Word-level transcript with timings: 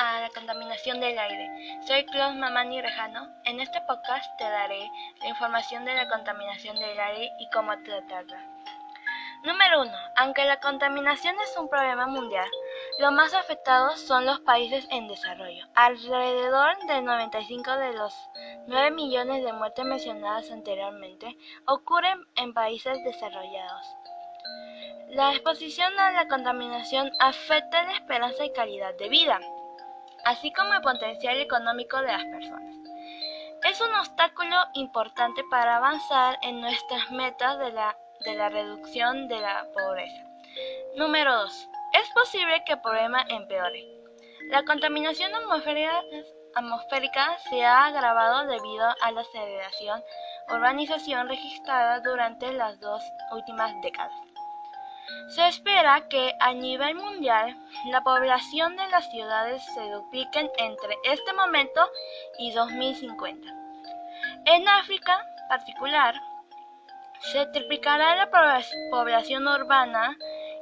a 0.00 0.20
la 0.20 0.30
contaminación 0.30 0.98
del 0.98 1.18
aire. 1.18 1.50
Soy 1.86 2.06
Claus 2.06 2.34
Mamani 2.34 2.80
Rejano. 2.80 3.28
En 3.44 3.60
este 3.60 3.82
podcast 3.82 4.24
te 4.38 4.44
daré 4.44 4.90
la 5.20 5.28
información 5.28 5.84
de 5.84 5.94
la 5.94 6.08
contaminación 6.08 6.76
del 6.76 6.98
aire 6.98 7.30
y 7.38 7.50
cómo 7.50 7.70
tratarla. 7.82 8.42
Número 9.44 9.82
1. 9.82 9.92
Aunque 10.16 10.46
la 10.46 10.58
contaminación 10.58 11.36
es 11.40 11.54
un 11.58 11.68
problema 11.68 12.06
mundial, 12.06 12.48
los 12.98 13.12
más 13.12 13.34
afectados 13.34 14.00
son 14.00 14.24
los 14.24 14.40
países 14.40 14.88
en 14.90 15.06
desarrollo. 15.06 15.66
Alrededor 15.74 16.78
del 16.86 17.04
95 17.04 17.70
de 17.76 17.92
los 17.92 18.14
9 18.68 18.92
millones 18.92 19.44
de 19.44 19.52
muertes 19.52 19.84
mencionadas 19.84 20.50
anteriormente 20.50 21.36
ocurren 21.66 22.24
en 22.36 22.54
países 22.54 22.96
desarrollados. 23.04 23.86
La 25.10 25.32
exposición 25.32 25.92
a 26.00 26.12
la 26.12 26.26
contaminación 26.26 27.10
afecta 27.18 27.82
la 27.82 27.92
esperanza 27.92 28.46
y 28.46 28.52
calidad 28.52 28.94
de 28.96 29.08
vida, 29.10 29.40
así 30.30 30.52
como 30.52 30.72
el 30.74 30.80
potencial 30.80 31.40
económico 31.40 32.00
de 32.00 32.12
las 32.12 32.24
personas. 32.26 32.74
Es 33.64 33.80
un 33.80 33.92
obstáculo 33.96 34.56
importante 34.74 35.42
para 35.50 35.76
avanzar 35.76 36.38
en 36.42 36.60
nuestras 36.60 37.10
metas 37.10 37.58
de 37.58 37.72
la, 37.72 37.96
de 38.24 38.36
la 38.36 38.48
reducción 38.48 39.26
de 39.26 39.40
la 39.40 39.66
pobreza. 39.74 40.24
Número 40.96 41.34
2. 41.34 41.68
Es 41.94 42.08
posible 42.10 42.62
que 42.64 42.74
el 42.74 42.80
problema 42.80 43.24
empeore. 43.28 43.84
La 44.50 44.62
contaminación 44.62 45.34
atmosférica, 45.34 46.00
atmosférica 46.54 47.36
se 47.50 47.64
ha 47.64 47.86
agravado 47.86 48.46
debido 48.46 48.86
a 49.02 49.10
la 49.10 49.22
aceleración 49.22 50.00
urbanización 50.48 51.28
registrada 51.28 52.00
durante 52.00 52.52
las 52.52 52.78
dos 52.80 53.02
últimas 53.32 53.72
décadas. 53.82 54.29
Se 55.28 55.46
espera 55.46 56.08
que 56.08 56.34
a 56.40 56.52
nivel 56.52 56.94
mundial 56.94 57.56
la 57.86 58.02
población 58.02 58.76
de 58.76 58.88
las 58.88 59.10
ciudades 59.10 59.62
se 59.74 59.90
dupliquen 59.90 60.50
entre 60.58 60.96
este 61.04 61.32
momento 61.32 61.88
y 62.38 62.52
2050. 62.52 63.48
En 64.46 64.68
África 64.68 65.24
particular, 65.48 66.14
se 67.32 67.46
triplicará 67.46 68.16
la 68.16 68.30
población 68.90 69.46
urbana 69.46 70.16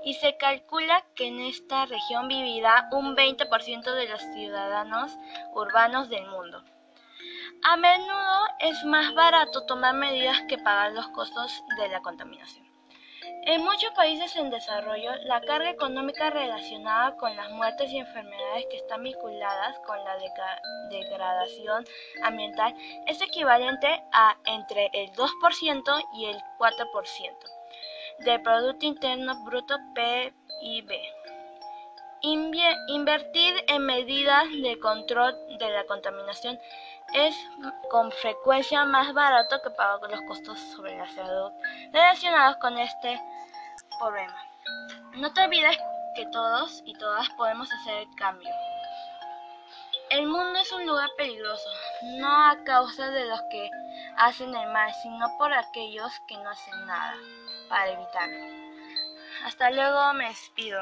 y 0.04 0.14
se 0.14 0.36
calcula 0.36 1.04
que 1.14 1.28
en 1.28 1.40
esta 1.40 1.86
región 1.86 2.28
vivirá 2.28 2.88
un 2.92 3.16
20% 3.16 3.94
de 3.94 4.08
los 4.08 4.22
ciudadanos 4.34 5.16
urbanos 5.54 6.08
del 6.08 6.26
mundo. 6.26 6.62
A 7.64 7.76
menudo 7.76 8.46
es 8.60 8.84
más 8.84 9.14
barato 9.14 9.66
tomar 9.66 9.94
medidas 9.94 10.40
que 10.48 10.58
pagar 10.58 10.92
los 10.92 11.08
costos 11.08 11.62
de 11.76 11.88
la 11.88 12.00
contaminación. 12.00 12.67
En 13.44 13.62
muchos 13.64 13.90
países 13.92 14.34
en 14.36 14.50
desarrollo, 14.50 15.10
la 15.24 15.40
carga 15.40 15.70
económica 15.70 16.30
relacionada 16.30 17.16
con 17.16 17.34
las 17.36 17.50
muertes 17.50 17.90
y 17.90 17.98
enfermedades 17.98 18.66
que 18.70 18.76
están 18.76 19.02
vinculadas 19.02 19.78
con 19.86 19.96
la 20.04 20.16
degradación 20.90 21.84
ambiental 22.22 22.74
es 23.06 23.20
equivalente 23.22 23.88
a 24.12 24.36
entre 24.44 24.90
el 24.92 25.10
2% 25.12 26.04
y 26.14 26.26
el 26.26 26.36
4% 26.58 27.58
del 28.20 28.42
Producto 28.42 28.86
Interno 28.86 29.44
Bruto 29.44 29.76
PIB. 29.94 31.17
Invertir 32.20 33.64
en 33.68 33.86
medidas 33.86 34.48
de 34.50 34.78
control 34.80 35.36
de 35.58 35.70
la 35.70 35.84
contaminación 35.84 36.58
es 37.14 37.36
con 37.90 38.10
frecuencia 38.10 38.84
más 38.84 39.14
barato 39.14 39.60
que 39.62 39.70
pagar 39.70 40.10
los 40.10 40.20
costos 40.22 40.58
sobre 40.74 40.96
la 40.96 41.08
salud 41.14 41.52
relacionados 41.92 42.56
con 42.56 42.76
este 42.78 43.20
problema. 44.00 44.36
No 45.12 45.32
te 45.32 45.42
olvides 45.42 45.78
que 46.16 46.26
todos 46.26 46.82
y 46.84 46.94
todas 46.94 47.28
podemos 47.30 47.72
hacer 47.72 47.98
el 47.98 48.14
cambio. 48.16 48.50
El 50.10 50.26
mundo 50.26 50.58
es 50.58 50.72
un 50.72 50.86
lugar 50.86 51.10
peligroso, 51.16 51.68
no 52.18 52.28
a 52.28 52.56
causa 52.64 53.10
de 53.10 53.26
los 53.26 53.40
que 53.50 53.70
hacen 54.16 54.54
el 54.54 54.68
mal, 54.72 54.92
sino 55.02 55.36
por 55.36 55.52
aquellos 55.52 56.12
que 56.26 56.36
no 56.38 56.50
hacen 56.50 56.86
nada 56.86 57.14
para 57.68 57.90
evitarlo. 57.92 58.44
Hasta 59.44 59.70
luego, 59.70 60.14
me 60.14 60.28
despido. 60.28 60.80